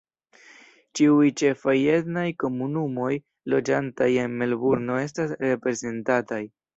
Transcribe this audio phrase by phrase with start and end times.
[0.99, 3.11] Ĉiuj ĉefaj etnaj komunumoj
[3.55, 6.41] loĝantaj en Melburno estas reprezentataj.